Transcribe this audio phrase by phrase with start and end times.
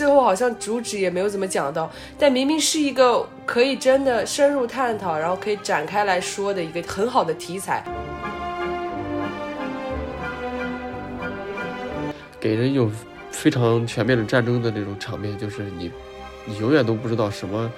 [0.00, 7.84] 最后好像主旨也没有怎么讲到，但明明是一个可以真的深入探讨，然后可以展开来说的一个很好的题材，
[12.40, 12.90] 给人一种
[13.30, 15.92] 非常全面的战争的那种场面，就是你，
[16.46, 17.70] 你永远都不知道什么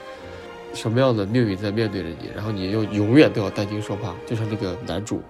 [0.72, 5.20] 什么样的命运在面对着你，然后你又永远都要担惊受怕，就像那个男主。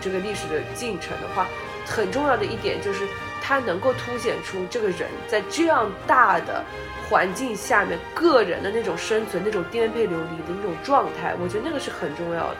[0.00, 1.46] 这个历史的进程的话，
[1.86, 3.06] 很重要的一点就是
[3.42, 6.64] 它能够凸显出这个人在这样大的
[7.08, 12.58] 环境下面个人的那种生存、那种颠沛流离的那种状态，我觉得那个是很重要的。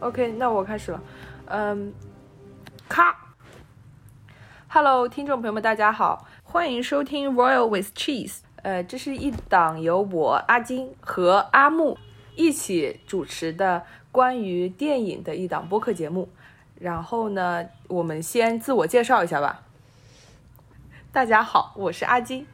[0.00, 1.00] OK，那我开始了，
[1.46, 1.92] 嗯，
[2.88, 3.16] 咔。
[4.68, 8.38] Hello，听众朋友们，大家好，欢迎收听 Royal with Cheese。
[8.62, 11.98] 呃，这是一档由我阿金和阿木
[12.36, 16.28] 一起主持的关于电影的一档播客节目。
[16.78, 19.64] 然后呢，我们先自我介绍一下吧。
[21.12, 22.46] 大家好，我是阿金。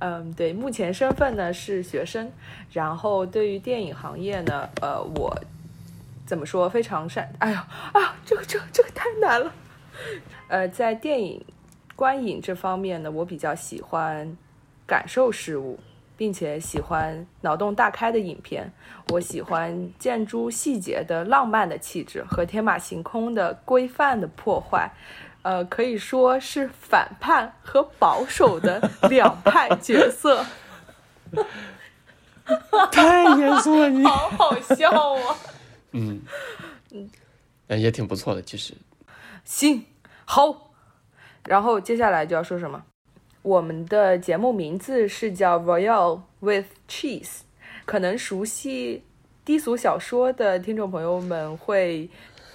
[0.00, 2.30] 嗯，对，目前身份呢是学生。
[2.72, 5.34] 然后对于电影行业呢，呃，我
[6.26, 7.32] 怎么说非常善？
[7.38, 9.52] 哎呀啊，这个这个这个太难了。
[10.48, 11.42] 呃，在电影
[11.96, 14.36] 观影这方面呢，我比较喜欢
[14.86, 15.80] 感受事物，
[16.16, 18.70] 并且喜欢脑洞大开的影片。
[19.08, 24.92] 我喜欢建筑细节的浪漫的气质和天马行空的规范的破坏。
[25.42, 30.44] 呃，可以说是反叛和保守的 两派角色。
[32.92, 35.36] 太严肃了，你好好笑啊！
[35.92, 36.20] 嗯
[36.90, 38.74] 嗯，也挺不错的，其实。
[39.44, 39.84] 行。
[40.24, 40.65] 好，
[41.46, 42.82] 然后接下来就要说什么？
[43.42, 47.40] 我们的节目名字是叫 Royal with Cheese。
[47.84, 49.04] 可能熟悉
[49.44, 52.10] 低俗小说的听众朋友们会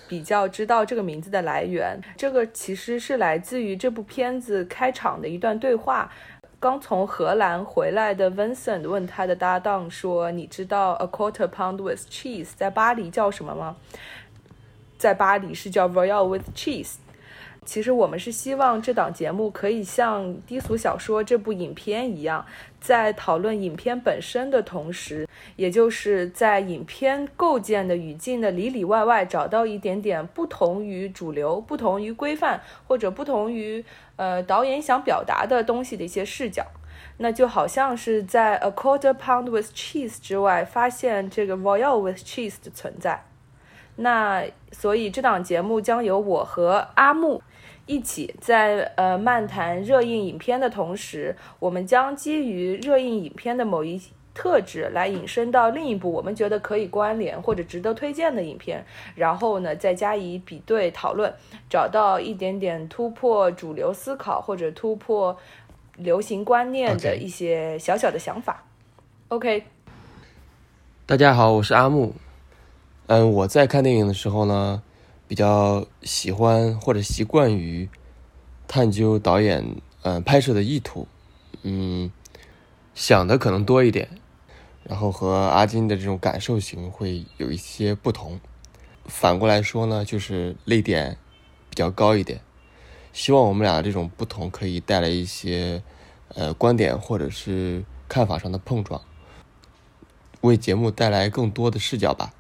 [0.10, 1.98] 比较知道这个名字的来源。
[2.18, 6.12] 这个其实是来自于这部片子开场的一段对话。
[6.60, 13.78] 刚从荷兰回来的 Vincent 问他的搭档说：“你知道 a quarter pound with cheese 在巴黎叫什么吗？”
[15.00, 16.96] 在巴黎是叫 Royal with Cheese。
[17.68, 22.44] 其实我们是希望这档节目可以像《低俗小说》这部影片一样，
[22.80, 25.28] 在讨论影片本身的同时，
[25.58, 33.86] 也就是在影片构建的语境的里里外外，找到一点点不同于主流、不同于规范或者不同于
[34.16, 36.66] 呃导演想表达的东西的一些视角。
[37.18, 43.24] 那就好像是在《A Quarter Pound with Cheese》之外，发现这个《Royal with Cheese》的存在。
[43.98, 47.44] 那所以这档节目将由我和阿木。
[47.92, 54.02] 一起在呃漫谈热映影片的同时，我们将基于热映影片的某一
[54.34, 61.34] 特质来引申到另一部我们觉得可以关联或者值得推荐的影片，然后呢再加以比对讨论，
[61.70, 65.38] 找到一点点突破主流思考或者突破
[65.98, 68.64] 流行观念的一些小小的想法。
[69.28, 69.66] OK，
[71.06, 72.16] 大家好，我是阿木。
[73.08, 74.82] 嗯，我在看电影的时候呢。
[75.32, 77.88] 比较喜欢或者习惯于
[78.68, 81.08] 探究导演嗯拍摄的意图，
[81.64, 82.12] 嗯，
[82.94, 84.10] 想的可能多一点，
[84.84, 88.42] 然后和阿金的这种感受型会有一些不同。
[89.06, 91.16] 反过来说呢，就是泪点
[91.70, 92.42] 比较高一点。
[93.14, 95.82] 希望我们俩这种不同可以带来一些
[96.36, 99.02] 呃观点或者是看法上的碰撞，
[100.42, 102.34] 为节目带来更多的视角吧。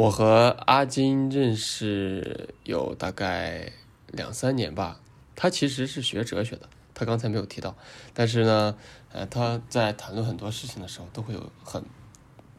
[0.00, 3.70] 我和阿金认识有大概
[4.06, 4.98] 两三年吧，
[5.36, 7.76] 他其实是学哲学的，他刚才没有提到，
[8.14, 8.74] 但是呢，
[9.12, 11.84] 呃，他在谈论很多事情的时候都会有很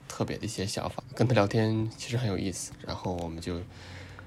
[0.07, 3.59] 特别的一些想法，跟他聊天其实很有意思，然后我们就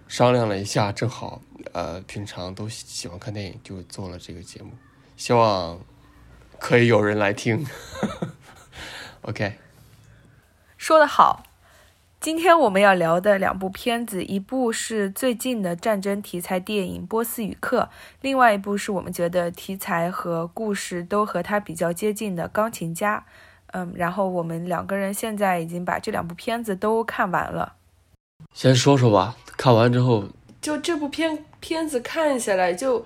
[0.08, 1.40] 商量了一下，正好
[1.72, 4.72] 呃平常都喜欢看电影，就做了这个节目，
[5.16, 5.78] 希望
[6.58, 7.64] 可以有人来听。
[9.22, 9.56] OK，
[10.76, 11.53] 说得好。
[12.24, 17.82] 今天我们要聊的两部片子，一部是最近的战争题材电影《波斯语课》，
[18.22, 23.18] 另外一部是我们觉得题材和故事都和它比较接近的《钢琴家》。
[23.74, 27.74] 嗯，然后我们两个人现在已经把这两部片子都看完了。
[28.54, 30.24] 先说说吧，看完之后，
[30.62, 33.04] 就这部片片子看下来，就就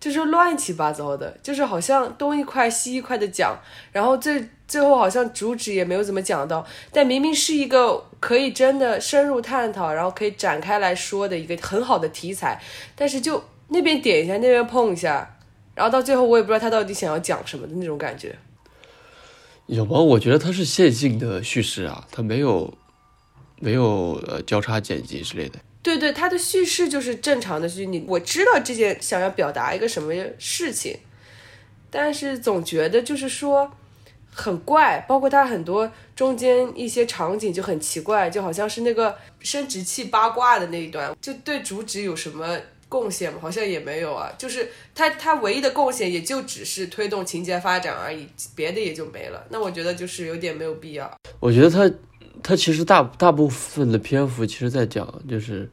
[0.00, 3.58] 就是乱七八糟的，就是好像东一块西一块的讲，
[3.90, 12.62] 然后最最后好像主旨也没有怎么讲到，但明明是一个可以真的深入探讨，然后可以展开来说的一个很好的题材，
[12.94, 15.36] 但是就那边点一下，那边碰一下，
[15.74, 18.36] 然后到最后我也不知道他到底想要讲什么的那种感觉。
[19.66, 19.98] 有吗？
[19.98, 22.72] 我觉得它是线性的叙事啊，它没有
[23.60, 25.58] 没有呃交叉剪辑之类的。
[25.82, 30.98] 对对，它的叙事就是正常的叙，你我知道这件想要表达一个什么事情，
[31.90, 33.70] 但是总觉得就是说
[34.32, 42.58] 很怪，包括它很多中间一些场景就很奇怪，就好像是那个生殖器八卦的那一段，就对主旨有什么
[42.88, 43.38] 贡献吗？
[43.40, 49.46] 好像也没有啊，就是它它唯一的贡献也就只是推动情节发展而已，别的也就没了。
[49.50, 51.10] 那我觉得就是有点没有必要。
[51.40, 51.90] 我觉得它
[52.42, 55.70] 他其实大大部分的篇幅其实在讲就是。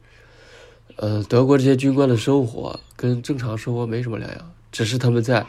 [0.98, 5.44] 呃，德国这些军官的生活跟正常生活没什么两样，只是他们在，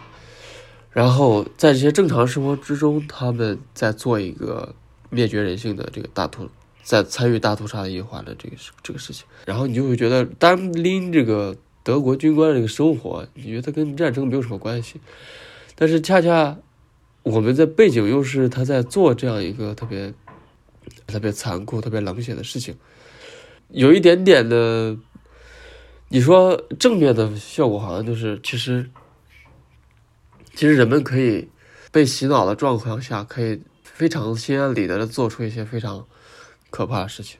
[0.92, 4.75] 然后在这些正常生活之中，他们在做一个
[5.10, 6.50] 灭绝人性的这个大屠，
[6.84, 15.00] 在参与大屠杀的异化的这个事这个事情，然后你就会觉得单拎这个德国军官这个生活，你觉得跟战争没有什么关系，
[15.75, 16.58] 但是恰恰
[17.24, 20.14] 我们在背景又是他在做这样一个特别
[21.06, 22.75] 特别残酷、特别冷血的事情，
[23.69, 24.98] 有一点点的。
[26.10, 28.89] 你说正面的效果好像就是，其实，
[30.54, 31.50] 其实人们可以
[31.92, 36.07] 被洗脑的状况下，可以非常心安理得的做出一些非常
[36.69, 37.38] 可怕的事情。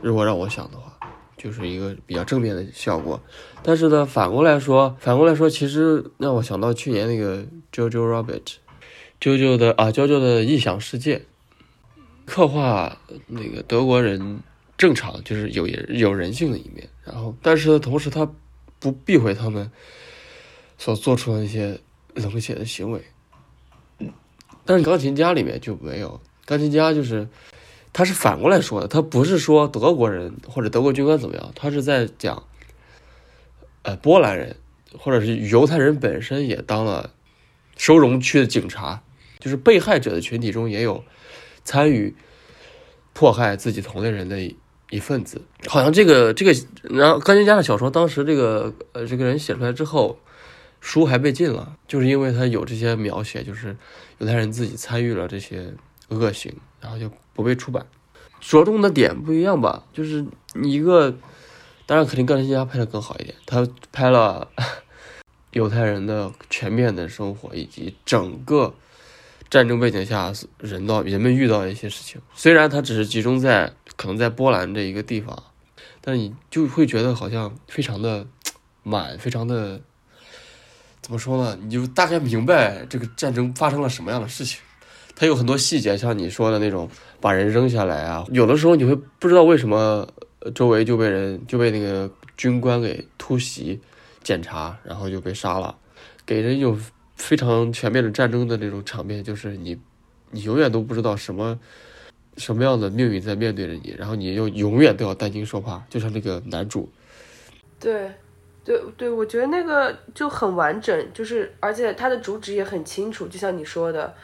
[0.00, 0.98] 如果让我想的话，
[1.36, 3.20] 就是一个比较正面的效果。
[3.62, 7.44] 但是呢，反过来说，反过来说，其实让我想到去年那个
[7.74, 8.24] JoJo
[9.20, 11.26] Rabbit，JoJo 的啊，JoJo 的异想世界，
[12.26, 14.40] 刻画那个德国人。
[14.78, 18.30] 正常就是有有人性的一面，然后，但是同时他
[18.78, 19.70] 不避讳他们
[20.76, 21.80] 所做出的一些
[22.12, 23.00] 冷血的行为。
[24.66, 27.26] 但是钢琴家里面就没有，钢琴家就是
[27.94, 32.42] 他是反过来说的，他不是说德国人或者德国军官怎么样，他是在讲，
[33.80, 34.56] 呃，波兰人
[34.98, 37.14] 或者是犹太人本身也当了
[37.78, 39.02] 收容区的警察，
[39.38, 41.02] 就是被害者的群体中也有
[41.66, 42.16] 参与
[43.12, 44.38] 迫害自己同类人的。
[44.88, 46.54] 一份子，好像这个这个，
[46.84, 50.16] 然后钢琴家的小说当时这个呃这个人写出来之后，
[50.80, 53.76] 书还被禁了，就是因为他有这些描写，就是
[54.18, 55.74] 犹太人自己参与了这些
[56.10, 57.84] 恶行，然后就不被出版。
[58.40, 59.82] 着重的点不一样吧？
[59.92, 60.24] 就是
[60.62, 61.12] 一个，
[61.84, 64.48] 当然肯定钢琴家拍的更好一点，他拍了
[65.50, 68.72] 犹太人的全面的生活以及整个
[69.48, 73.72] 战争背景下人到人们遇到一些事情，虽然它只是集中在。
[73.98, 75.42] 可能在波兰这一个地方，
[76.02, 78.26] 但你就会觉得好像非常的
[78.82, 79.80] 满，非常的
[81.00, 81.58] 怎么说呢？
[81.62, 84.60] 你就大概明白这个战争发生了什么样的事情。
[85.14, 86.90] 它有很多细节，像你说的那种
[87.22, 90.06] 把人扔下来啊，有的时候你会不知道为什么
[90.54, 93.80] 周围就被人就被那个军官给突袭
[94.22, 95.74] 检查，然后就被杀了，
[96.26, 96.78] 给人一种
[97.16, 99.76] 非常全面的战争的那种场面，就是你
[100.30, 101.58] 你永远都不知道什么。
[102.38, 106.86] 什么样的命运在面对着你，然后你又永远都要担惊受怕，就像那个男主。
[107.80, 108.10] 对，
[108.62, 114.14] 对，对，我觉得那个就很完整，就是而且它的主旨也很清楚，就像你说的，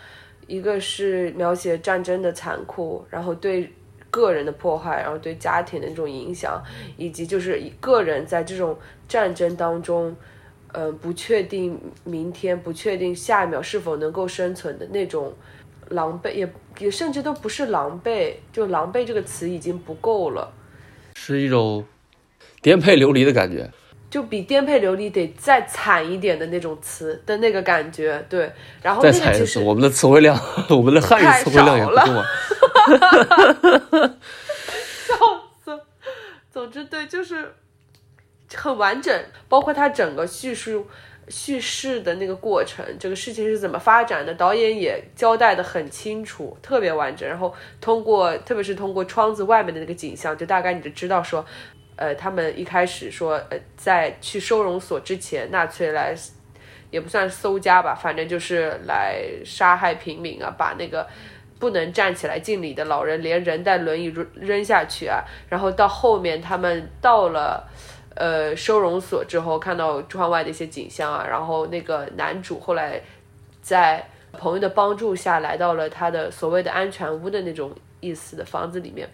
[0.46, 3.72] 一个是描写战争的残酷，然后对
[4.10, 6.62] 个人的破坏，然后对家庭的那种影响，
[6.98, 10.14] 以及就是个人在这种战争当中，
[10.72, 15.32] 嗯，不确定明天，不确定下一秒是否能够生存的那种。
[15.88, 20.50] 狼狈也也甚至都不是狼狈，就狼狈这个词已经不够了，
[21.14, 21.84] 是一种
[22.62, 23.68] 颠沛流离的感觉，
[24.08, 28.24] 就比颠沛流离得再惨一点的那种词的那个感觉。
[28.30, 28.50] 对，
[28.80, 30.34] 然后那个其实我们的词汇量，
[30.70, 32.24] 我们的汉语词汇量也不多。
[35.06, 35.14] 笑
[35.62, 35.78] 死！
[36.50, 37.52] 总之，对，就是
[38.56, 40.86] 很完整，包括它整个叙述。
[41.28, 44.34] 叙事的那个过程，这个事情是怎么发展的？
[44.34, 47.26] 导演也交代的很清楚，特别完整。
[47.26, 51.42] 然后通过，特别是通过窗子外面的那个景象，就大概你就知道说，
[51.94, 56.12] 呃，他们一开始说，呃，在去收容所之前，纳粹来
[56.90, 61.06] 也不算搜家吧，反正就是来杀害平民啊，把那个
[61.60, 65.22] 不能站起来敬礼的老人连人带轮椅扔扔下去啊。
[65.48, 67.64] 然后到后面他们到了。
[68.14, 73.00] 呃，收容所之后看到窗外的一些景象啊，然后那个男主后来
[73.60, 79.08] 在朋友的帮助下来到了他的所谓的安全屋的那种意思的房子里面，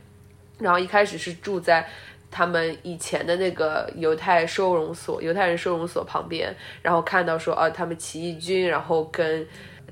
[0.59, 1.87] 然后一开始是住在
[2.31, 9.47] 他们以前的那个犹太收容所、犹太人收容所旁边，然后看到说，啊，他们起义军，然后跟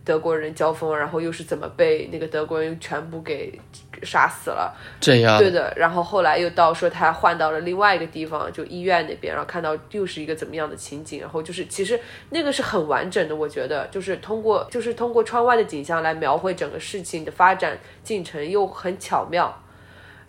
[0.07, 3.61] 德国人交锋，然后又是怎么被那个德国人全部给
[4.05, 4.73] 杀死了。
[5.01, 11.99] 这样对的，然后后来又到说他换到了另外一个地方，就医院那边，然后看到又是一个怎么样的情景，然后就是其实
[12.31, 19.53] 那个是很完整的，我觉得就是通过就是通过窗外的景象来描绘整个事情的发展进程，又很巧妙。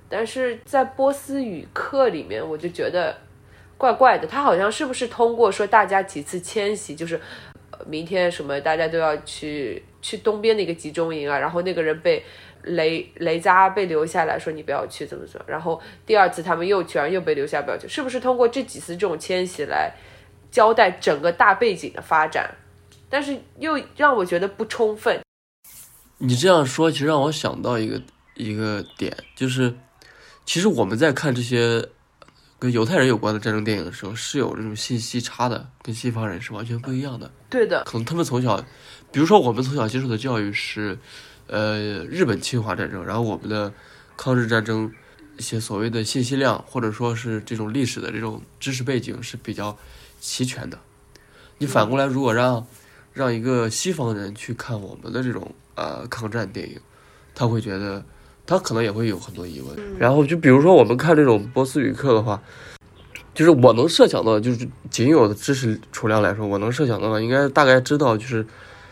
[0.10, 3.16] 但是在波斯语课里面，我就觉得
[3.78, 12.24] 怪怪的，他好像是不是通过说大家几次迁徙，就是呃明天什么大家都要去去东边的一个集中营啊，然后那个人被
[12.64, 19.94] 雷雷扎被留下来说你不要去怎么怎么，然后第二次他们又去，然又被留下不要去，是不是通过这几次这种迁徙来
[20.52, 22.54] 交代整个大背景的发展？
[23.10, 25.22] 但是又让我觉得不充分。
[26.18, 28.02] 你这样说，其实让我想到一个
[28.34, 29.74] 一个点，就是
[30.46, 31.88] 其实我们在看这些
[32.60, 37.32] 跟犹太人有关的战争电影的时候，是有这种信息差的，跟西方人是完全不一样的。
[37.50, 38.58] 对的，可能他们从小，
[39.12, 40.98] 比如说我们从小接受的教育是，
[41.46, 43.72] 呃，日本侵华战争，然后我们的
[44.16, 44.92] 抗日战争
[45.38, 49.78] 一些所谓的信息量，或者说是这种历史的这种知识背景是比较
[50.20, 50.80] 齐全的。
[51.60, 52.66] 你反过来，如果让
[53.14, 56.80] 让一个西方人去看我们的这种呃抗战电影，
[57.34, 58.04] 他会觉得
[58.48, 59.78] 他可能也会有很多疑问。
[60.00, 62.42] 然后就比如说我们看这种波斯语课的话，
[63.36, 68.44] 就是我能设想到，就是仅有的知识储量来说，我能设想到的应该大概知道，就是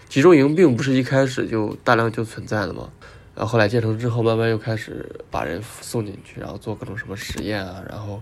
[0.07, 2.89] 集中营并不是一开始就大量就存在的嘛。
[3.33, 8.21] 然后后来建成之后，慢慢又开始把人送进去，然后做各种什么实验啊，然后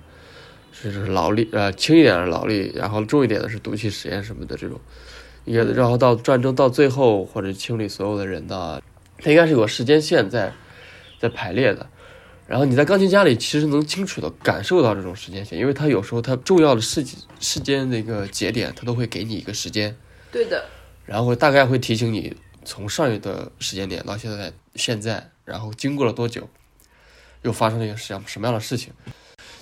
[0.72, 4.80] 是是劳力呃轻一点的劳力，然后重一点的是毒气实验什么的这种。
[5.46, 8.82] 也然后到战争到最后或者清理所有的人的，
[9.20, 10.54] 它应该是有个时间线在
[11.24, 11.90] 在排列的。
[12.46, 17.02] 然后你在钢琴家里其实能清楚的感受到这种时间线，因为它有时候它重要的事
[17.40, 19.96] 事间那个节点，它都会给你一个时间，
[20.30, 20.66] 对的，
[21.06, 26.50] 然后大概会提醒你从上一个时间点到现在现在，然后经过了多久，
[27.44, 28.92] 又发生了一个什么什么样的事情，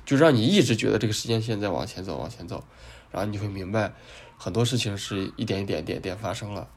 [0.03, 2.63] 就让你一直觉得这个时间线在往前走往前走，
[3.11, 3.93] 然后你会明白
[4.37, 6.67] 很多事情是一点一点点点发生了。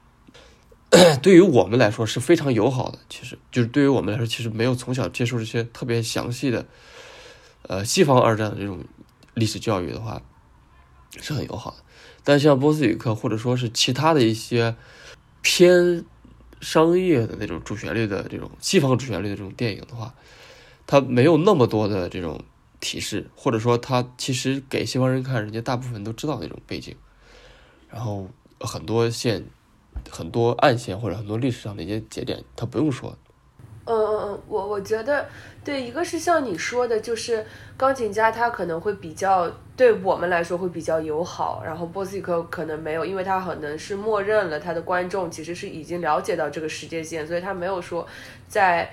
[1.22, 6.66] 对于我们来说是非常友好的，其实就是对于我们来说，其实没有从小接受这些特别详细的，
[7.62, 8.84] 呃，西方二战的这种
[9.34, 10.22] 历史教育的话，
[11.20, 11.76] 是很友好的。
[12.22, 14.76] 但像波斯语课或者说是其他的一些
[15.42, 16.04] 偏
[16.60, 20.14] 商业的那种主旋律的这种西方主旋律的这种电影的话，
[20.86, 22.40] 它没有那么多的这种
[22.80, 26.94] 提示，或者说它其实给西方人看，人家大部分都知道那种背景，
[27.90, 28.28] 然后
[28.60, 29.44] 很多线。
[30.11, 33.16] 很多暗线或者很多历史上的一些节点，他不用说。
[33.87, 35.26] 嗯嗯嗯，我我觉得
[35.62, 37.44] 对，一个是像你说的，就是
[37.76, 48.06] 钢琴家他可能会比较对我们来说会比较友好，然后波斯克可能没有，因为他可能是默认了他的观众其实是已经了解到这个世界线，所以他没有说
[48.49, 48.90] 在。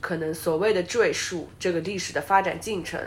[0.00, 2.98] 可能所谓的赘述这个历史的发展进程，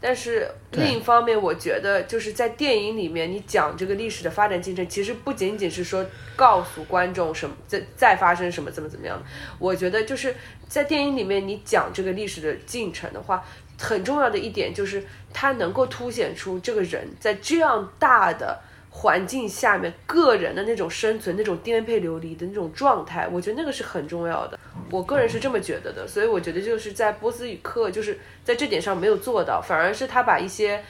[0.00, 6.04] 但是另一方面，我觉得就是在电影里面，你讲这个历史的发展进程，其实不仅仅是说
[6.34, 9.22] 告诉观众什么再再发生什么怎么怎么样。
[9.58, 10.34] 我觉得就是
[10.68, 13.44] 在电影里面，你讲这个历史的进程的话，
[13.78, 18.60] 很重要的一点就是它能够凸显出这个人在这样大的。
[18.92, 24.58] 环境下面个人的那种生存、那种颠沛流离的那种状态，我觉得那个是很重要的。
[24.90, 30.82] 我个人是这么觉得的，所以我觉得就是在波斯语课就是在这点上没有做到，反而是他把一些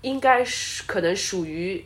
[0.00, 1.84] 应该是可能属于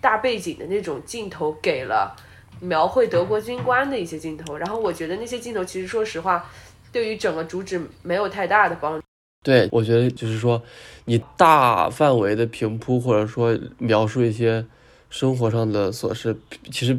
[0.00, 2.14] 大背景的那种镜头给了
[2.60, 6.48] 描绘德国军官的一些镜头，然后我觉得那些镜头其实说实话，
[6.92, 9.04] 对于整个主旨没有太大的帮助。
[9.42, 10.62] 对，我觉得就是说，
[11.06, 14.64] 你大范围的平铺或者说描述一些。
[15.14, 16.36] 生活上的琐事，
[16.72, 16.98] 其实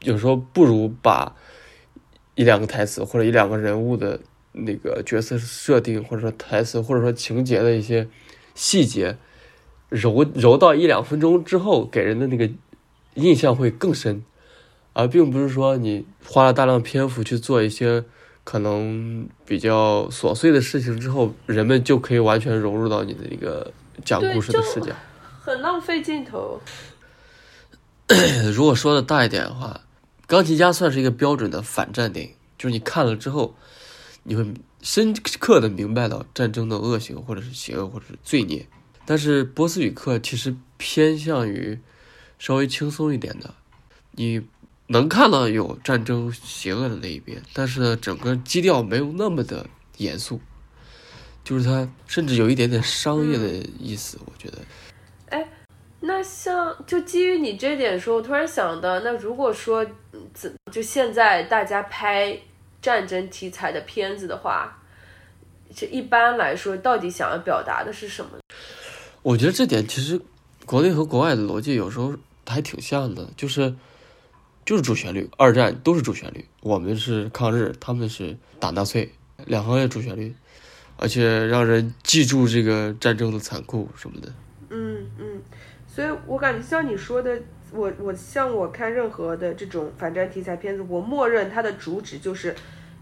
[0.00, 1.32] 有时候不如把
[2.34, 4.18] 一两个台词或者一两个人物的
[4.50, 8.08] 那个角色设定，或者说台词，或者说情节的一些
[8.56, 9.16] 细节
[9.90, 12.50] 揉揉到一两分钟之后，给人的那个
[13.14, 14.24] 印象会更深，
[14.92, 18.04] 而并不是说你花了大量篇幅去做一些
[18.42, 23.72] 可能比较琐碎的事情之后，人们就可以完全融入到你的一个
[24.04, 24.92] 讲故事的视角，
[25.40, 26.60] 很浪费镜头。
[28.54, 29.80] 如果说的大一点的话，
[30.26, 33.54] 《钢琴家》算是一个标准的反战电影，就是你看了之后，
[34.24, 34.46] 你会
[34.82, 38.66] 深刻的明白到战争的恶行，或者是邪恶，或者是罪孽。
[39.04, 41.78] 但是《波斯语课》其实偏向于
[42.38, 43.54] 稍微轻松一点的，
[44.12, 44.42] 你
[44.88, 49.66] 能看到有战争邪恶的那一边，但是呢，整个基调没有那么的
[49.96, 50.40] 严肃。
[51.44, 54.58] 就是它甚至有一点点商业的意思，我觉得。
[56.04, 59.86] 那像就基于你这点说，我突然想到，那如果说
[60.34, 62.36] 怎就现在大家拍
[62.80, 64.82] 战争题材的片子的话，
[65.72, 68.30] 这一般来说到底想要表达的是什么？
[69.22, 70.20] 我觉得这点其实
[70.66, 72.12] 国内和国外的逻辑有时候
[72.44, 73.72] 还挺像的，就是
[74.66, 79.12] 就是主旋律，二战都是主旋律，我们是抗日，他们是打纳粹，
[79.46, 80.34] 两方面主旋律，
[80.96, 84.32] 而且让人记住这个战争的残酷什么的。
[84.70, 85.40] 嗯嗯。
[85.94, 87.38] 所以我感觉像你说的，
[87.70, 92.54] 我我像我看任何的这种反战题材片子，我默认它的主旨就是，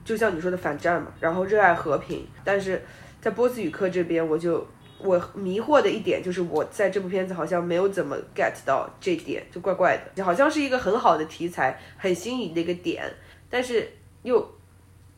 [0.04, 2.26] 就像你说的反战嘛，然后热爱和平。
[2.42, 2.82] 但是
[3.20, 4.66] 在波斯语课这边，我就
[4.98, 13.04] 我迷惑的一点就是，我在这部片子好像没有怎么 get 到这点，就怪怪的，好像是一个很好的题材，很新颖的一个点，
[13.48, 13.88] 但是
[14.24, 14.44] 又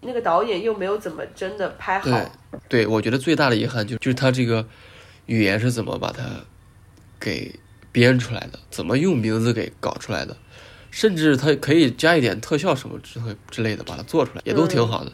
[0.02, 2.10] 那个导演又没有怎么真的拍好。
[2.68, 4.66] 对，对我觉得最大的遗憾就就是他这个
[5.24, 6.22] 语言是怎么把它
[7.22, 7.54] 给。
[7.94, 10.34] 编出来的，怎么用名字给搞出来的，
[10.90, 15.12] 甚至他可以加一点特效什么之之类的，把它做出来，也都挺好的。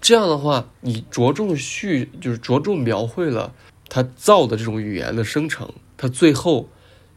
[0.00, 3.52] 这样的话，你着重叙，就是着重描绘了
[3.90, 6.66] 他造的这种语言的生成，他最后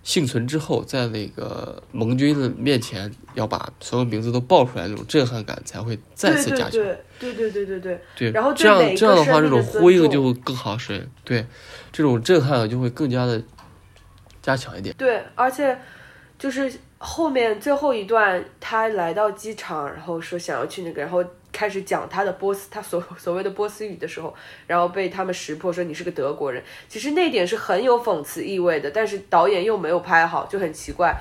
[0.04, 6.72] 幸存之后，在那个盟军的面前要把所有名字都报出来，那种震撼感才会再次加强。
[6.72, 8.32] 对对对对对对对。
[8.32, 11.46] 然后这样这样的话，这种呼应就会更好，是，对，
[11.94, 13.42] 这种震撼就会更加的。
[14.42, 15.78] 加强一点，对，而且
[16.40, 24.34] 就是后面最后一段，他来到机场，然后说想要去那个，然后开始讲他的波斯，他所所谓的波斯语的时候，
[24.66, 26.64] 然后被他们识破说你是个德国人。
[26.88, 31.16] 其实那点是很有讽刺意味的，但是导演又没有拍好，就很奇怪。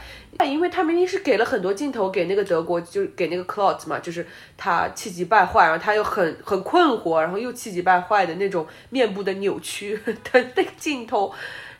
[0.46, 9.98] 因为他明明是给了很多镜头给那个德国，就给那个 c l o t 嘛，就是他气急败坏，然后他又很很困惑，然后又气急败坏的那种面部的扭曲
[10.32, 11.34] 的那个镜头，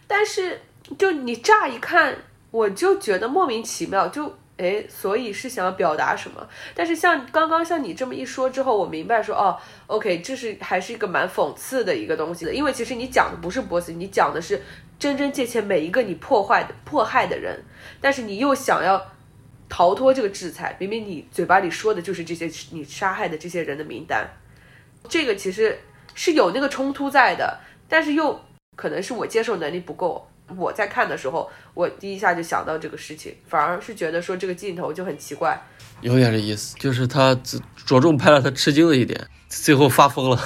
[0.07, 0.61] 但是。
[0.99, 2.17] 就你乍一看，
[2.51, 6.47] 我就觉得莫名其妙，就哎，所以是想要表达什么？
[6.75, 9.57] 但是像刚刚像你这么一说之后，我明白说哦
[9.87, 14.61] ，OK，这是还是一个蛮讽刺的一个东西的，因为其实你讲的不是波斯，你讲的是
[14.99, 17.63] 真真切切每一个你破坏的迫害的人，
[18.01, 19.01] 但是你又想要
[19.69, 24.29] 逃脱这个制裁，明明你嘴巴里说的就是这些你杀害的这些人的名单，
[25.09, 25.79] 这个其实
[26.15, 28.39] 是有那个冲突在的，但是又
[28.77, 30.27] 可能是我接受能力不够。
[30.57, 35.61] 我在看的时候，我第一下就想到这个事情，反而是觉得说这个镜头就很奇怪，
[36.01, 37.35] 有点这意思，就是他
[37.87, 40.39] 着重拍了他吃惊的一点，最后发疯了，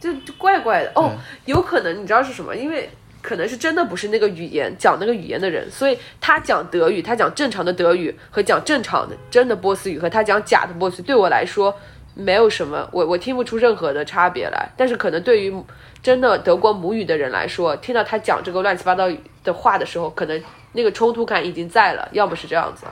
[0.00, 1.12] 就就怪怪的哦。
[1.44, 2.54] 有可能你知道是什么？
[2.56, 2.88] 因为
[3.20, 11.72] 可能是真的不是那个语言讲那个语言的人，所以他讲德语，他讲正常的德语和讲正常的真的波斯语和他讲假的波斯，对我来说
[12.14, 14.68] 没有什么，我我听不出任何的差别来。
[14.76, 15.54] 但是可能对于
[16.02, 19.08] 真的德国母语的人来说，听到他讲这个乱七八糟
[19.44, 22.86] 的话的时候，可能那个冲突感已经在了，要么是这样子。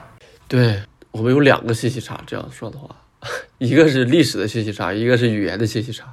[0.47, 0.81] 对
[1.11, 2.95] 我们有两个信息差，这样说的话，
[3.57, 6.05] 一个是历史的信息差，一个是语言的信息差。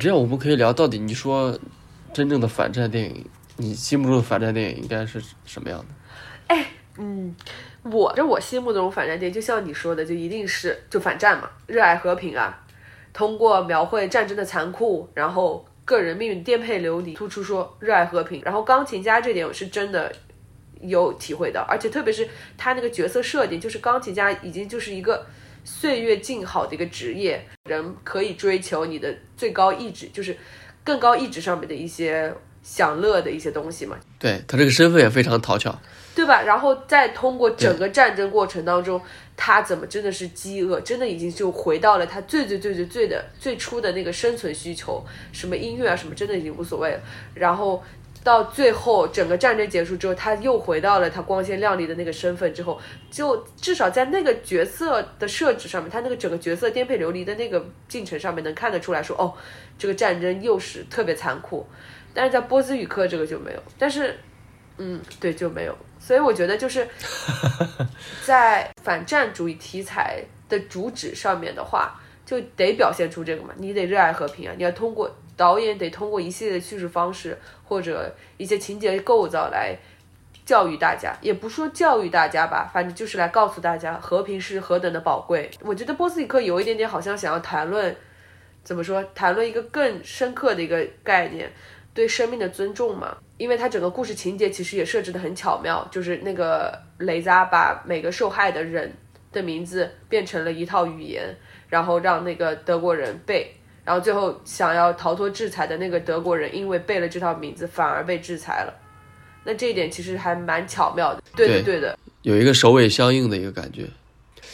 [0.00, 1.56] 这样我们可以聊到底，你说
[2.12, 3.24] 真正的反战电影，
[3.56, 5.86] 你心目中的反战电影应该是什么样的？
[6.48, 6.66] 哎，
[6.98, 7.34] 嗯，
[7.90, 12.64] 我这我心目中反战电影，就像你说的，就一定是就反战嘛，热爱和平啊，
[13.12, 15.66] 通过描绘战争的残酷，然后。
[15.86, 18.42] 个人命运颠沛流离，突出说热爱和平。
[18.44, 20.12] 然后钢琴家这点我是真的
[20.80, 25.24] 有体会到，而且特别是他那个角色设定，就是钢琴家已经就是一个
[25.62, 30.36] 岁月静好的一个职业，人可以追求你的最高意志，就是
[30.82, 33.96] 更高意志上面的一些享乐的一些东西嘛。
[34.18, 35.78] 对他这个身份也非常讨巧。
[36.16, 36.40] 对吧？
[36.40, 38.98] 然后再通过整个战争过程当中，
[39.36, 47.00] 他怎么真的是饥饿，真的已经就回到了他最最最最最的最初的那个生存需求，什么音乐啊什么，真的已经无所谓了。
[47.34, 47.84] 然后
[48.24, 59.34] 到最后整个战争结束之后，他又回到了他光鲜亮丽的那个身份之后，就至少在那个角色的设置上面，他那个整个角色颠沛流离的那个进程上面，能看得出来说，哦，
[59.78, 61.66] 这个战争又是特别残酷。
[62.14, 64.18] 但是在波斯语课这个就没有，但是，
[64.78, 65.76] 嗯，对，就没有。
[65.98, 66.86] 所以我觉得就是
[68.24, 79.76] 在反战主义题材的主旨上面的话，就得表现出这个嘛，你得热爱和平啊，你要通过导演得通过一系列的叙事方式或者一些情节构造来
[80.44, 85.50] 教育大家，也不说教育大家吧，反正就是来告诉大家和平是何等的宝贵。
[85.60, 87.96] 我觉得波斯尼克有一点点好像想要谈论，
[88.62, 91.50] 怎么说，谈论一个更深刻的一个概念，
[91.92, 93.16] 对生命的尊重嘛。
[93.38, 98.92] 因为他整个故事情节其实也设置的很巧妙，就是那个雷扎把每个受害的人
[99.32, 101.36] 的名字变成了一套语言，
[101.68, 103.50] 然后让那个德国人背，
[103.84, 108.74] 然后最后想要逃脱制裁的那个德国人，因为背了这套名字，反而被制裁了。
[109.44, 111.22] 那这一点其实还蛮巧妙的。
[111.36, 113.86] 对的，对的，有一个首尾相应的一个感觉，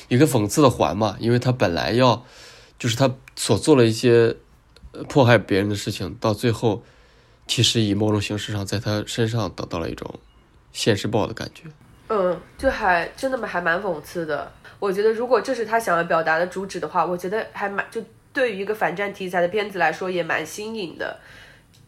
[0.08, 2.24] 一个讽刺的环嘛，因为他本来要，
[2.78, 4.34] 就是他所做了一些
[5.08, 6.82] 迫害别人的事情，到最后，
[7.46, 10.18] 其实以某种形式上在他身上得到了一种
[10.72, 11.64] 现世报的感觉。
[12.08, 14.50] 嗯，就还真的还蛮讽刺的。
[14.78, 18.02] 我觉得如果这是他想要表达的主旨的话，我觉得还蛮就
[18.32, 21.18] 对于一个反战题材的片子来说也蛮新颖的，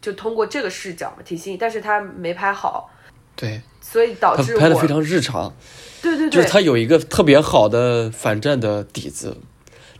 [0.01, 1.59] 就通过这个视角嘛，挺新颖。
[1.59, 2.89] 但是他没拍好。
[3.35, 5.53] 对，所以导致拍的非常日常。
[6.01, 9.37] 对对对，就是他有一个特别好的反战的底子，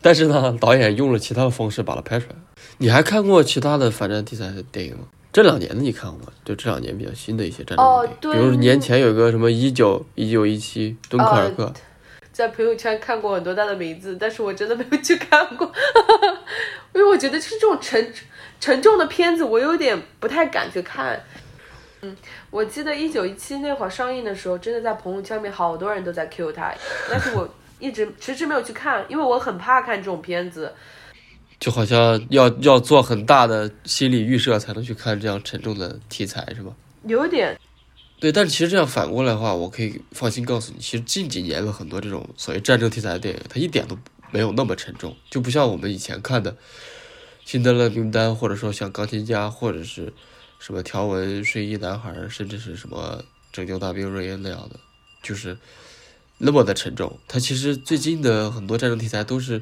[0.02, 2.36] 但是呢，导演用了其他的方式把它拍出来。
[2.78, 5.04] 你还看过其他的反战题材的电影吗？
[5.36, 6.32] 这两年的你看过吗？
[6.46, 11.74] 就这两年比较新的一些战争电影，比如年前有个什么一九一九一七敦刻尔克，
[12.32, 15.70] 在朋友圈看过很多他的名字，但是我真的没有去看过，
[16.96, 18.14] 因为我觉得是这种沉
[18.62, 21.22] 沉重的片子，我有点不太敢去看。
[22.00, 22.16] 嗯，
[22.50, 26.74] 我记得一九一七那会儿上映的时候，真的在朋友圈里面好多人都在 Q 他，
[27.12, 27.46] 但是我
[27.80, 30.74] 一直迟迟没有去看，因为我很怕看这种片子。
[31.60, 36.72] 就好像要要做很大的心理预设才能去看这样沉重的题材，是吧？
[37.08, 37.58] 有点。
[38.20, 43.98] 对，但是其实这样反过来的话，我可以放心告诉你，其实近几年的很多这种所谓战争题材的电影，它一点都
[44.32, 46.52] 没有那么沉重，就不像我们以前看的
[47.46, 50.14] 《辛德勒名单》，或者说像《钢琴家》，或者是
[50.60, 53.20] 什么《条纹睡衣男孩》，甚至是什么
[53.52, 54.80] 《拯救大兵瑞恩》那样的，
[55.22, 55.58] 就是
[56.38, 57.20] 那么的沉重。
[57.28, 59.62] 它其实最近的很多战争题材都是。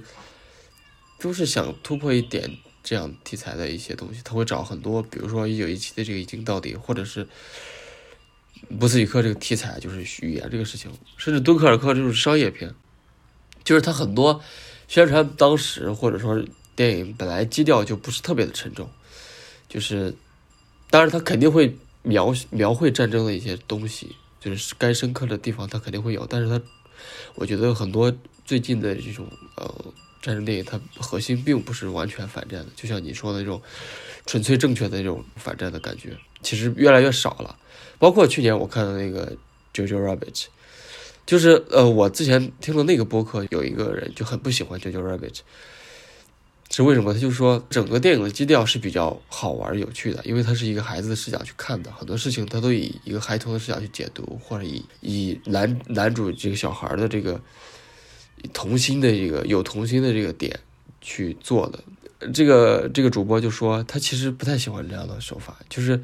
[1.20, 7.26] 都是想突破一点这样题材的一些东西，他会找很多，比如说一九一七的这个一镜到底，或者是
[8.78, 12.76] 不斯语克这个题材，就是语言这个事情，甚至敦刻尔克这种商业片，
[13.64, 14.42] 就是他很多
[14.90, 16.44] 宣传当时或者说
[16.76, 18.90] 电影本来基调就不是特别的沉重，
[19.70, 20.14] 就是
[20.90, 26.62] 当然他肯定会描描绘战争的一些东西，就是该深刻的地方他肯定会有，但是他
[27.36, 29.94] 我觉得很多最近的这种呃。
[30.24, 33.62] 战争电影它核心并不是完全反战的，就像你说的那种
[34.26, 37.60] 纯粹正确的那种反战的感觉，其实越来越少了。
[38.00, 39.30] 包括去年我看的那个
[39.74, 40.32] 《JoJo Rabbit》，
[41.26, 45.32] 就是呃，我之前听的那个播客有一个人就很不喜欢《JoJo Rabbit》，
[46.70, 47.14] 是为什么？
[47.14, 57.38] 他就说整个电影的基调是比较好玩有趣的，因为它是一个孩子的视角去看的，很多事情他都以一个孩童的视角去解读，或者以以男男主这个小孩的这个。
[58.52, 60.60] 童心的这个有童心的这个点
[61.00, 66.02] 去做的，这个这个主播就说他其实不太喜欢这样的手法，就是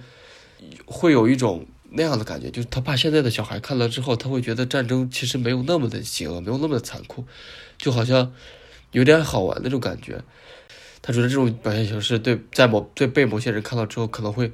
[0.86, 7.26] 会有一种那样的感觉，就是他怕现在的小孩看了之后，他会觉得战争其实没有那么的邪恶，没有那么的残酷，
[7.78, 8.34] 就好像
[8.92, 10.22] 有点好玩那种感觉。
[11.02, 14.52] 他觉得这种表现形式对在某对被某些人看到之后，可能会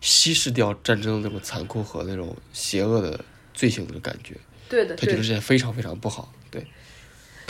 [0.00, 4.36] 稀释掉战争的那种残酷和那种邪恶的罪行的感觉。
[4.68, 6.32] 对的，他觉得这非常非常不好。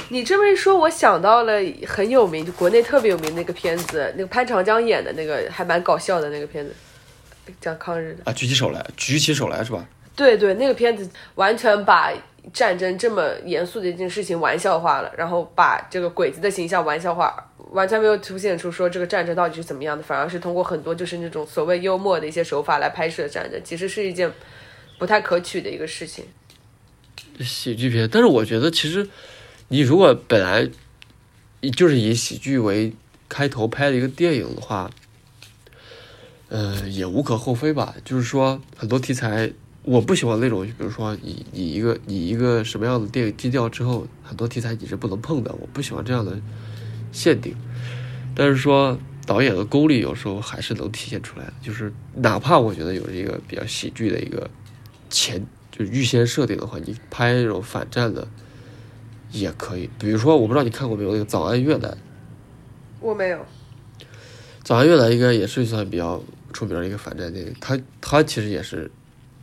[0.08, 0.18] 对。
[0.18, 6.72] 你这么一说，我想到了很有名，就国内特别有名那个片子，那个潘长江演的那个还蛮搞笑的那个片子，
[7.60, 9.86] 讲抗日的啊，举起手来，举起手来是吧？
[10.14, 12.12] 对对，那个片子完全把
[12.52, 17.34] 战争这么严肃的一件事情玩笑化了，然后把这个鬼子的形象玩笑化，
[17.72, 24.30] 完全没有凸显出说这个战争到底是怎么样的，反而是通过很多就是那种所谓幽默的一些手法来拍摄战争，其实是一件
[24.98, 26.24] 不太可取的一个事情。
[27.40, 29.06] 喜剧片，但是我觉得其实。
[29.68, 30.70] 你如果本来
[31.76, 32.92] 就是以喜剧为
[33.28, 34.88] 开头拍的一个电影的话，
[36.48, 37.96] 呃，也无可厚非吧。
[38.04, 39.52] 就是说，很多题材
[39.82, 45.52] 我不喜欢那种，比如说你你一个你一个什么样的电影基调之后，很多题材你是不能碰的。
[45.54, 46.38] 我不喜欢这样的
[47.10, 47.56] 限定。
[48.36, 54.48] 但是说导演的功力有时候还是能体现出来的，就是哪怕我觉得有一个比较喜剧的一个
[55.10, 58.28] 前就是预先设定的话，你拍那种反战的。
[59.32, 61.90] 也可以，比如说，我不知道你看过没有那个《早安越南》，
[63.00, 63.38] 我没有。
[64.62, 68.90] 《早安越南》应该也是算比较出名的一个反战电影，它它其实也是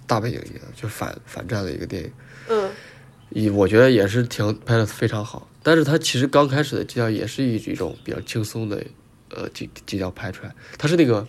[0.07, 2.11] 大背景的，就反反战的一个电影。
[2.49, 2.69] 嗯。
[3.29, 8.83] 以我觉得也是挺拍的非常好，但是它其实刚开始的基调也是以一种比较轻松的
[9.29, 10.53] 呃基基调拍出来。
[10.77, 11.27] 它是那个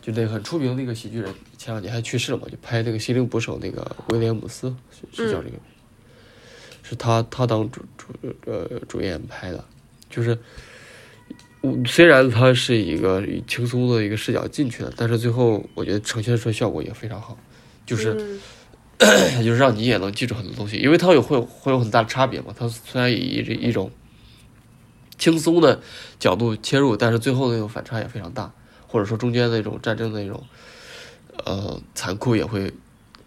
[0.00, 4.74] 就那个很出名那个喜剧人，前两年还去世了嘛，就拍那个《心灵捕手》那个威廉姆斯，
[5.12, 5.56] 是叫这个。
[6.86, 8.08] 是他，他当主主
[8.44, 9.64] 呃主演拍的，
[10.10, 10.38] 就是
[11.62, 17.38] 我虽然他是一个轻松的一个视角进去的，但是最后我觉得呈现出来效果也非常好，
[17.86, 18.38] 就是
[19.42, 22.54] 就是让你也能记住很多东西，因为它有会会有很大的差别嘛。
[22.56, 23.90] 它虽然以一一种
[25.16, 25.80] 轻松的
[26.18, 28.52] 角度切入，但是最后那种反差也非常大，
[28.86, 30.44] 或者说中间那种战争的那种
[31.44, 32.70] 呃残酷也会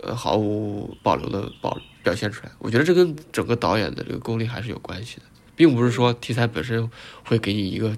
[0.03, 2.51] 呃毫无保留的保表现出来。
[2.59, 5.23] 我觉得这跟整个导演的这个功力还是有关系的，
[5.55, 6.89] 并不是说题材本身
[7.23, 7.95] 会给你一个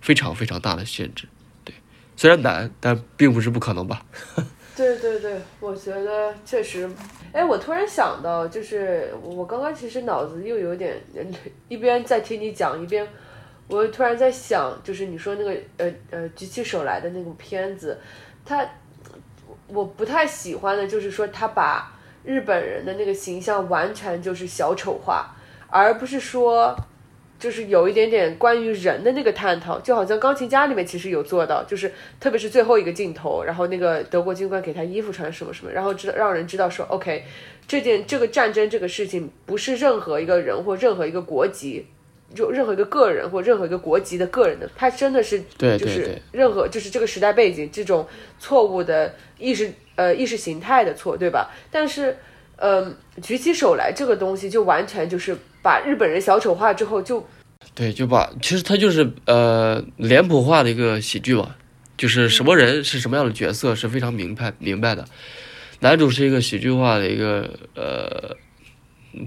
[0.00, 1.26] 非常非常大的限制。
[1.64, 1.74] 对，
[2.16, 4.04] 虽然难，但并不是不可能吧。
[4.76, 6.86] 对对对，我觉得确实。
[7.32, 11.00] 哎，我突然想到，就是我刚刚其实脑子又有点，
[11.68, 13.06] 一边在听你讲，一边
[13.68, 17.98] 我突然在想，就是你说那个呃呃举起手来的那部片子，
[18.44, 18.68] 它
[19.68, 21.92] 我不太喜欢的就是说他把
[22.24, 25.34] 日本人的那个形象完全就是小丑化，
[25.68, 26.76] 而不是说。
[27.38, 37.24] 就是有一点点关于人的那个探讨，就好像钢琴家里面其实有做到，就是特别是最后一个镜头，然后那个德国军官给他衣服穿什么什么，然后知道让人知道说，OK，
[37.68, 41.86] 这件这个战争这个事情不是任何一个人或任何一个国籍，
[42.34, 48.06] 就任何一个个人或任何一个国籍的个人的，他真的是就是任何就是这个时代背景这种
[48.38, 51.50] 错误的意识呃意识形态的错，对吧？
[51.70, 52.16] 但是
[52.56, 55.36] 嗯，举起手来这个东西就完全就是。
[55.62, 57.26] 把日本人小丑化之后，就
[57.74, 61.56] 对，就把其实他就是呃脸谱化的一个喜剧嘛，
[61.96, 65.04] 就是什么人是什么样的角色是非常明白明白的。
[65.80, 68.36] 男主是一个喜剧化的一个呃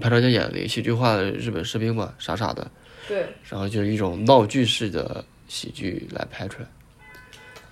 [0.00, 2.70] 潘长江演的喜剧化的日本士兵嘛，傻傻的，
[3.10, 6.68] 对，然后就是一种闹剧式的喜剧来拍出来，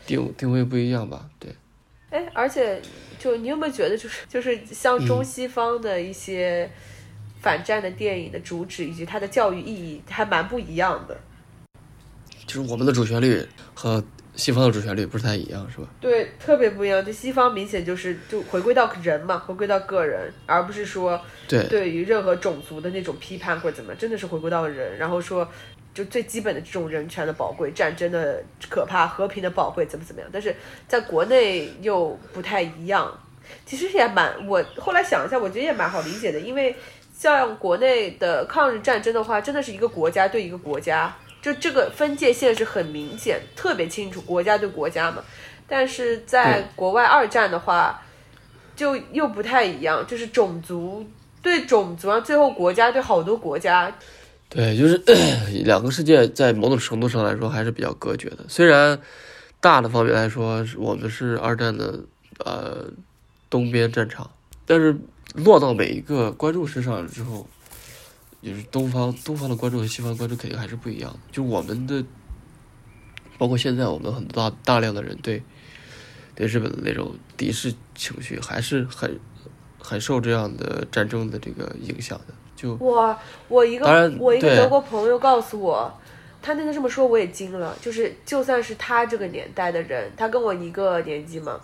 [0.05, 1.31] 定定位不一样吧？
[1.39, 1.55] 对。
[2.11, 2.83] 哎，而且
[3.19, 6.69] 就你有没有觉得，就是就是像中西方的一些。
[7.41, 11.17] 反战的电影的主旨以及它的教育意义还蛮不一样的，
[12.45, 14.03] 就是我们的主旋律和
[14.39, 15.89] 西方的主旋律不是太一样，是吧？
[16.01, 17.05] 对，特别不一样。
[17.05, 25.47] 就西方明显就是就回归到人嘛，回归到个人，而不是说对对于任何种族的那种批判或者怎么，真的是回归到人，然后说
[25.93, 30.31] 就最基本的这种人权的宝贵、战争的可怕、和平的宝贵怎么怎么样。
[30.33, 30.55] 但是
[30.87, 33.13] 在国内又不太一样，
[33.67, 36.75] 其实也蛮我后来想一下，我觉得也蛮好理解的，因为。
[37.21, 45.23] 像国内的抗日战争的话，真的是一个国家对一个国家，就这个分界线是很明显、特别清楚，国家对国家嘛。
[45.67, 48.03] 但是在国外二战的话，
[48.75, 51.07] 就又不太一样，就是种族
[51.43, 53.93] 对种族啊，最后国家对好多国家。
[54.49, 54.97] 对，就是
[55.65, 58.39] 两个世界在某种程度上来说还是比较隔绝的。
[58.49, 58.99] 虽然
[59.61, 62.01] 大的方面来说，我们是二战的
[62.45, 62.85] 呃
[63.51, 64.31] 东边战场，
[64.67, 64.97] 但是。
[65.35, 67.47] 落到每一个观众身上之后，
[68.41, 71.19] 就是东方东方的观众和西方观众肯定还是不一样的。
[71.33, 72.05] 就我们的，
[73.37, 75.43] 包括现在我们很大大量的人对
[76.35, 79.19] 对日本的那种敌视情绪，还是很
[79.79, 82.35] 很受这样的战争的这个影响的。
[82.55, 83.17] 就我
[83.49, 85.93] 我一个我一个德国朋友告诉我，
[86.41, 87.77] 他那天这么说我也惊了。
[87.81, 91.61] 就是就算是他这个年代的人，他跟我一个年纪嘛，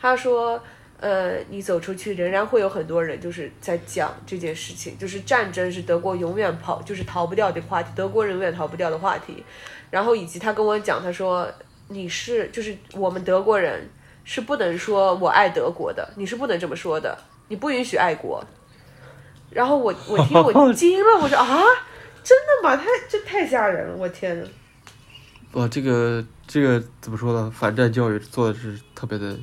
[0.00, 0.62] 他说。
[1.04, 9.44] 呃，你走出去，仍然会有很多人就是在讲这件事情，就是战争是德国永远跑，就是逃不掉的话题，德国人永远逃不掉的话题。
[9.90, 11.46] 然后以及他跟我讲，他说
[11.88, 13.86] 你是，就是我们德国人
[14.24, 18.42] 是不能说我爱德国的，你是不能这么说的，你不允许爱国。
[19.50, 21.60] 然后我我听我 惊了，我说啊，
[22.22, 22.74] 真的吗？
[22.74, 24.48] 太这太吓人了，我天呐。
[25.52, 27.52] 哇，这个这个怎么说呢？
[27.54, 29.36] 反战教育做的是特别的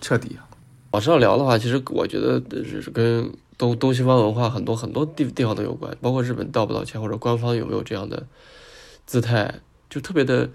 [0.00, 0.48] 彻底啊。
[0.92, 8.26] 往上聊的话，其实我觉得是跟东东西方文化很多很多地地方都有关，包括日本道不道歉，或者官方有没有这样的
[9.06, 10.50] 姿态，就特别的，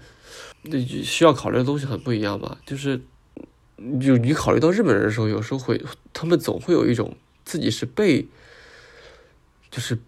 [0.62, 2.58] 那需要考虑的东西很不一样吧。
[2.64, 3.00] 就是，
[4.00, 8.28] 就你考虑到日本人的时候，有时候会，他们总会有一种自己是被，
[9.72, 9.98] 就是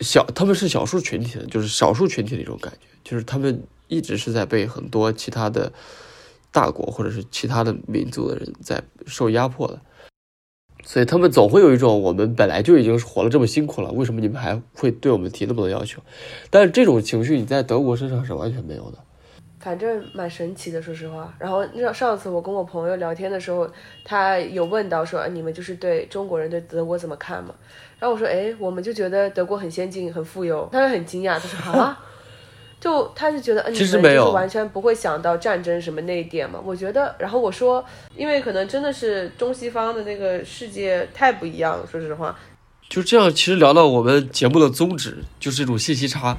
[0.00, 5.72] 小他们是少数群体的，就是少数群体的一种感觉，就是他们一直是在被很多其他的。
[6.56, 9.78] 大国或者是其他的民族的人在受压迫的，
[10.82, 16.00] 所以他们总会有一种我们本来就已经活了这么辛苦了，为什么你们还会对我们提那么多要求？
[16.48, 18.98] 但是这种情绪你在德国身上是完全没有的，
[19.60, 21.34] 反正蛮神奇的，说实话。
[21.38, 23.70] 然后上上次我跟我朋友聊天的时候，
[24.02, 27.54] 他有问到说你们就是对中国人对德国怎么看嘛？
[27.98, 30.66] 然后我说哎，我们就觉得德国很先进很富有。
[30.72, 32.02] 他就很惊讶，他说啊。
[32.86, 36.60] 就他是觉得，嗯，你们就是完全不会想到战争什么那一点嘛？
[36.64, 37.84] 我觉得，然后我说，
[38.16, 41.84] 因为可能真的是中西方的那个世界太不一样了。
[41.90, 42.38] 说实话，
[42.88, 43.28] 就这样。
[43.28, 46.38] 其实聊到我们节目的宗旨，就是一种信息差。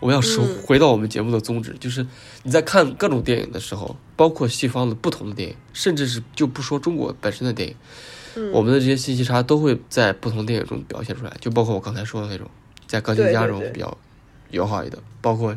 [0.00, 2.06] 我们要说回到我们节目的宗旨，就是
[2.42, 11.32] 你在看各种电影的时候，包括西方的不同的电影，甚至是就不说中国本身的电影，我们的这些信息差都会在不同电影中表现出来。
[11.40, 12.46] 就包括我刚才说的那种，
[12.86, 13.96] 在钢琴家中比较。
[14.50, 15.56] 友好一点，包括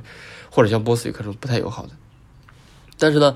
[0.49, 1.89] 或者像波斯语课这种不太友好的。
[2.97, 3.35] 但是呢，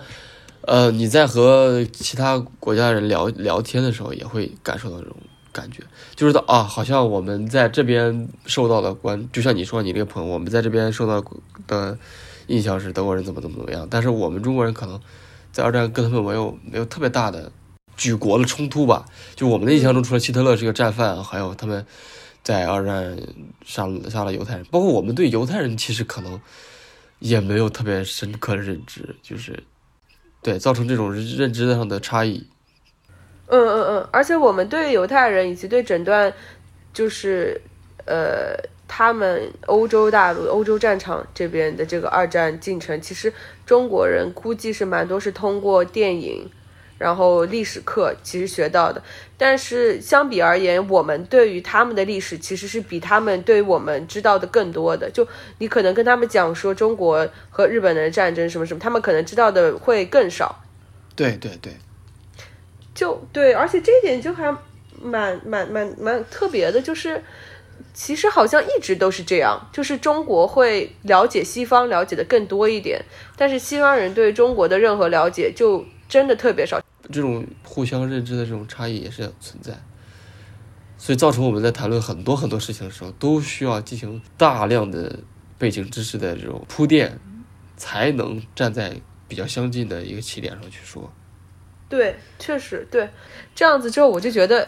[0.61, 5.15] 呃，你在和其他国家人聊聊天的时候，也会感受到这种
[5.51, 5.83] 感觉，
[6.15, 11.23] 就是到啊，好像我们在这边受到的关，就像你说你那个朋友，我们在这边受到
[11.67, 11.97] 的
[12.47, 14.99] 印象是德国人怎么怎么怎么样，但是我们中国人可能
[15.51, 17.51] 在二战跟他们没有没有特别大的
[17.95, 21.85] 举国的冲突吧，就我们的印象中，除了希特勒是个战犯，还有他们
[22.43, 23.17] 在二战
[23.65, 26.39] 杀杀了犹太人，包括我们对犹太人其实可能
[27.19, 29.63] 也没有特别深刻的认知，就是
[30.41, 32.45] 对造成这种认知上的差异。
[33.47, 36.33] 嗯嗯嗯，而且我们对犹太人以及对整段
[36.93, 37.61] 就是
[38.05, 38.55] 呃
[38.87, 43.31] 他们欧洲大陆、欧洲战场这边的这个二战进程，其实
[43.65, 46.49] 中国人估计是蛮多是通过电影，
[47.03, 49.03] 然后历史课其实学到的。
[49.37, 55.11] 但是相比而言，我们对于他们的历史其实是比他们对我们知道的更多的。
[55.11, 60.63] 就你可能跟他们讲说中国和日本的战争什么什么，他们可能知道的会更少。
[61.13, 61.73] 对对对，
[62.95, 64.55] 就对，而且这一点就还
[65.01, 67.21] 蛮蛮蛮蛮特别的，就是
[67.93, 73.03] 其实好像一直都是这样，就是中国会了解西方了解的更多一点，
[73.35, 76.81] 但是西方人对中国的任何了解就真的特别少。
[77.11, 79.73] 这种互相认知的这种差异也是存在，
[80.97, 85.19] 所以造成我们在谈论很多很多事情的时候，都需要进行大量的
[85.57, 87.19] 背景知识的这种铺垫，
[87.75, 91.11] 才能站在比较相近的一个起点上去说。
[91.89, 93.09] 对，确实对，
[93.53, 94.67] 这样子之后我就觉得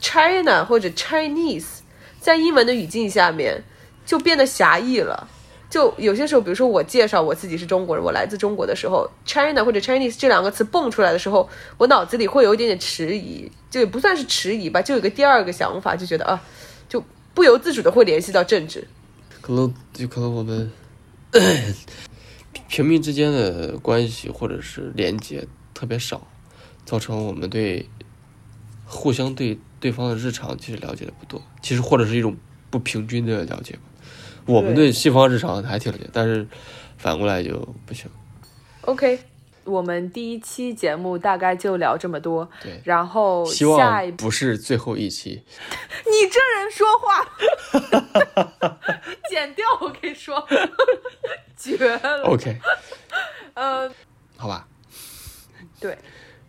[0.00, 1.80] China 或者 Chinese
[2.20, 3.62] 在英文的语境下面
[4.06, 5.28] 就变得狭义了。
[5.72, 16.38] 就有些时候，比如说我介绍我自己是中国人，我来自中国的时候，China 或者 Chinese 这两个词蹦出来的时候，我脑子里会有一点点迟疑，就也不算是迟疑吧，就有个第二个想法，就觉得啊，
[16.90, 18.86] 就不由自主的会联系到政治。
[19.40, 20.70] 可能就可能我们
[22.68, 26.26] 平民之间的关系或者是连接特别少，
[26.84, 27.88] 造成我们对
[28.84, 32.36] 互相对对方的日常其实了解的不多，其实或者是一种
[32.68, 33.80] 不平均的了解吧。
[34.46, 36.46] 我们对西方日常还挺了解，但是
[36.96, 38.10] 反过来就不行。
[38.82, 39.18] OK，
[39.64, 45.42] 我们第一期节目大概就聊这么多，对，然后希望不是最后一期。
[46.04, 47.24] 你这人说话，
[49.30, 50.44] 剪掉我跟你说，
[51.56, 52.22] 绝了。
[52.26, 52.56] OK，
[53.54, 53.90] 嗯、
[54.36, 54.66] 好吧，
[55.78, 55.96] 对，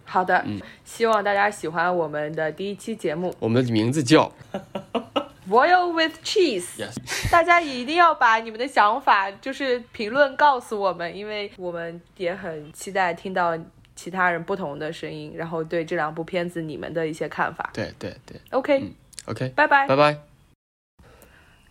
[0.06, 4.32] 好的，嗯希望大家喜欢我们的第一期节目我们的名字叫
[5.50, 6.66] Royal with Cheese。
[6.78, 13.58] Yes，大家一定要把你们的想法就是评论告诉我们，因为我们也很期待听到
[13.96, 17.70] 其他人不同的声音，然后对这两部片子你们的一些看法。
[17.74, 18.92] 对对对 OK，、
[19.26, 19.88] ，OK，拜拜。
[19.88, 20.18] 拜拜。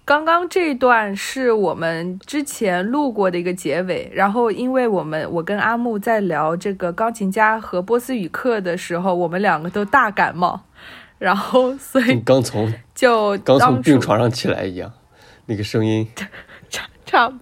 [0.04, 10.60] 刚刚这一段是我们之前录过的一个结尾，然后因为我们我跟阿木在聊这个钢琴家和波斯语课的时候，我们两个都大感冒，
[11.18, 14.92] 然后所以刚从就刚从病床上起来一样，
[15.46, 16.06] 那个声音。
[16.70, 17.40] 差差不多。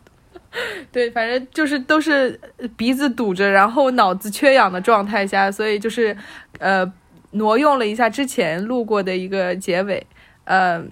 [0.91, 2.39] 对，反正就是都是
[2.77, 6.17] 鼻子堵着，然后脑子缺氧的状态下，所以就是
[6.59, 6.93] 呃
[7.33, 10.05] 挪用了一下之前录过的一个结尾，
[10.45, 10.91] 嗯、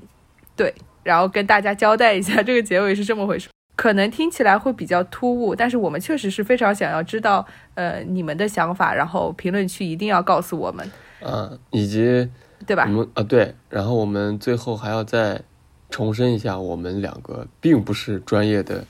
[0.54, 3.48] 对，然后跟大家交代一下这个结尾是这么回事。
[3.74, 7.44] 可能听起来会比较突兀，但是我们确实是非常想要知道
[7.74, 10.88] 呃你们的想法，然后评论区一定要告诉我们，
[11.20, 12.28] 啊，以及
[12.66, 12.90] 对吧我？
[12.90, 15.42] 们啊对，然后我们最后还要再
[15.90, 18.86] 重申一下，我们两个并不是专业的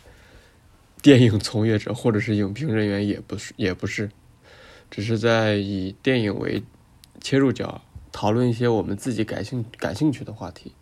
[1.03, 4.11] 电影从业者，或者是影评人员，也不是，也不是，
[4.91, 6.63] 只是在以电影为
[7.21, 10.73] 切入角，讨论一些我们自己感兴感兴趣的话题。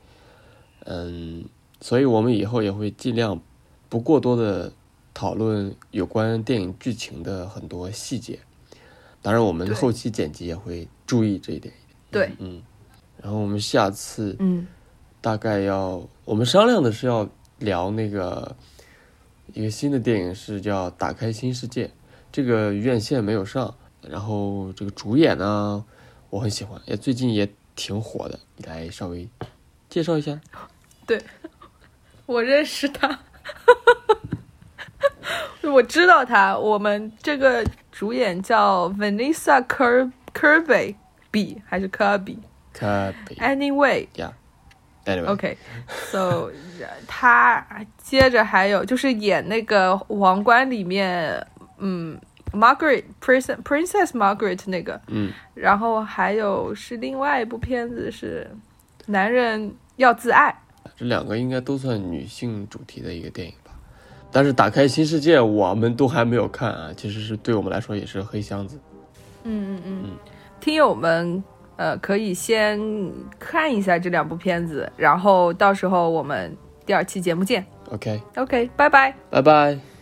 [0.84, 1.44] 嗯，
[1.80, 3.40] 所以我们以后也会尽量
[3.88, 4.72] 不过多的
[5.12, 8.38] 讨论有关电影剧情的很多细节。
[9.20, 11.74] 当然，我们后期剪辑也会注意这一点。
[12.12, 12.62] 对，嗯，
[13.26, 14.64] 然后我们下次嗯，
[15.20, 18.54] 大概要，我们商量的是要聊那个
[19.52, 21.86] 一个新的电影，是叫《打开新世界》，
[22.30, 25.84] 这个院线没有上，然后这个主演呢，
[26.30, 29.28] 我很喜欢，也最近也挺火的，你来稍微
[29.90, 30.40] 介绍一下。
[31.04, 31.20] 对
[32.26, 33.18] 我认识他，
[35.68, 36.56] 我知道他。
[36.56, 39.66] 我们这个主演叫 Vanessa
[40.32, 40.94] Kirby
[41.32, 44.32] 比还是 Kirby？Anyway，、可北 Anyway，呀
[45.04, 46.50] ，anyway，OK，so
[47.06, 47.64] 他
[47.96, 51.46] 接着还有就是演那个《王冠》里面，
[51.78, 52.18] 嗯
[52.52, 58.48] ，Margaret Princess Princess Margaret 那个，嗯，然后还有是另外一部片子是
[59.06, 60.50] 《男人要自爱》。
[60.96, 63.72] 这两个应该都算女性主题的一个电影吧。
[64.32, 68.78] 但是打开新世界我们都还没有看啊，其实是对我们来说也是黑箱子。
[69.44, 70.10] 嗯嗯嗯，
[70.60, 71.42] 听友们，
[71.76, 72.80] 呃，可以先
[73.38, 77.64] 看一下这两部片子，然后到时候我们第二期节目见。
[77.90, 79.14] OK，OK，拜拜。
[79.30, 79.95] 拜拜。